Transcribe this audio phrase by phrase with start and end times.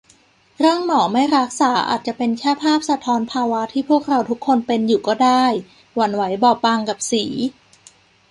[0.59, 5.45] เรื่องหมอไม่รักษาอาจจะเป็นแค่ภาพสะท้อนภาวะที่พวกเราทุกคนเป็นอยู่ก็ได้-
[5.95, 7.25] หวั่นไหวบอบบางกับสี